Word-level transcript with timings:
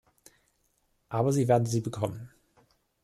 Aber 1.09 1.31
Sie 1.31 1.47
werden 1.47 1.67
sie 1.67 1.81
bekommen. 1.81 2.31